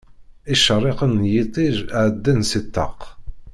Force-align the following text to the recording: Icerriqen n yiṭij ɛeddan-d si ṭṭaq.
Icerriqen 0.53 1.13
n 1.21 1.23
yiṭij 1.33 1.75
ɛeddan-d 2.03 2.45
si 2.49 2.59
ṭṭaq. 2.65 2.99